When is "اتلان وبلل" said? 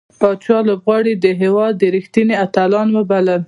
2.45-3.39